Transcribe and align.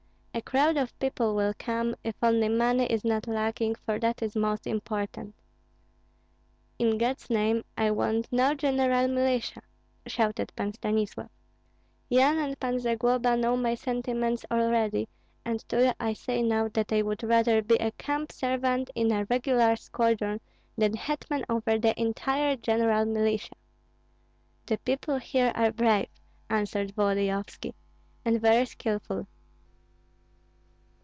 A 0.33 0.41
crowd 0.41 0.77
of 0.77 0.97
people 0.97 1.35
will 1.35 1.53
come, 1.59 1.93
if 2.05 2.15
only 2.23 2.47
money 2.47 2.85
is 2.85 3.03
not 3.03 3.27
lacking, 3.27 3.75
for 3.75 3.99
that 3.99 4.23
is 4.23 4.33
most 4.33 4.65
important." 4.65 5.35
"In 6.79 6.97
God's 6.97 7.29
name 7.29 7.65
I 7.77 7.91
want 7.91 8.31
no 8.31 8.53
general 8.53 9.09
militia!" 9.09 9.61
shouted 10.07 10.53
Pan 10.55 10.71
Stanislav. 10.73 11.29
"Yan 12.09 12.37
and 12.37 12.57
Pan 12.61 12.79
Zagloba 12.79 13.35
know 13.37 13.57
my 13.57 13.75
sentiments 13.75 14.45
already, 14.49 15.09
and 15.43 15.59
to 15.67 15.87
you 15.87 15.93
I 15.99 16.13
say 16.13 16.41
now 16.41 16.69
that 16.69 16.93
I 16.93 17.01
would 17.01 17.23
rather 17.23 17.61
be 17.61 17.75
a 17.75 17.91
camp 17.91 18.31
servant 18.31 18.89
in 18.95 19.11
a 19.11 19.25
regular 19.25 19.75
squadron 19.75 20.39
than 20.77 20.93
hetman 20.95 21.43
over 21.49 21.77
the 21.77 21.93
entire 21.99 22.55
general 22.55 23.03
militia." 23.03 23.53
"The 24.65 24.77
people 24.77 25.17
here 25.17 25.51
are 25.55 25.73
brave," 25.73 26.07
answered 26.49 26.95
Volodyovski, 26.95 27.73
"and 28.23 28.39
very 28.39 28.65
skilful. 28.65 29.27